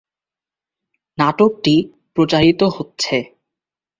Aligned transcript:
নাটকটি 1.17 1.75
প্রচারিত 2.15 2.61
হচ্ছে। 2.75 3.15